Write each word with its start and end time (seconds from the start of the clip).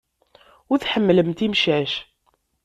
Ur 0.71 0.77
tḥemmlemt 0.79 1.39
imcac. 1.45 1.93